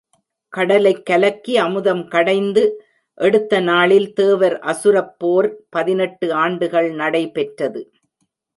கடலைக் 0.49 1.05
கலக்கி 1.05 1.57
அமுதம் 1.57 2.07
கடைந்து 2.07 2.83
எடுத்த 3.13 3.59
நாளில் 3.59 4.13
தேவர் 4.13 4.59
அசுரப் 4.59 5.19
போர் 5.19 5.55
பதினெட்டு 5.69 6.33
ஆண்டுகள் 6.33 6.91
நடைபெற்றது. 6.91 7.91